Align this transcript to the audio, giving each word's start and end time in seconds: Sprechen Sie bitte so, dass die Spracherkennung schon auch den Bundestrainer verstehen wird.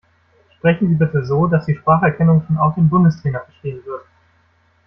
Sprechen 0.57 0.89
Sie 0.89 0.95
bitte 0.95 1.23
so, 1.27 1.45
dass 1.45 1.67
die 1.67 1.75
Spracherkennung 1.75 2.43
schon 2.47 2.57
auch 2.57 2.73
den 2.73 2.89
Bundestrainer 2.89 3.41
verstehen 3.41 3.85
wird. 3.85 4.03